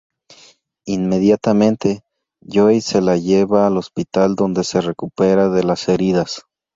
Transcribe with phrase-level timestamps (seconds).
[0.87, 2.01] Inmediatamente,
[2.43, 6.41] Joe se la lleva al hospital donde se recupera de las heridas.